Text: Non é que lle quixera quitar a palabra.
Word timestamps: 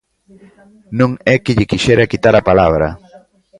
Non 0.99 1.11
é 1.33 1.35
que 1.43 1.55
lle 1.57 1.69
quixera 1.71 2.09
quitar 2.11 2.35
a 2.37 2.45
palabra. 2.49 2.87